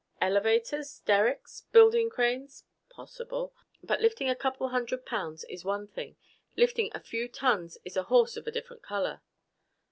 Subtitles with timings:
[0.19, 1.03] "Elevators?
[1.05, 1.67] Derricks?
[1.71, 2.63] Building cranes?
[2.89, 3.53] Possible.
[3.83, 6.15] But lifting a couple hundred pounds is one thing.
[6.55, 9.21] Lifting a few tons is a horse of a different color.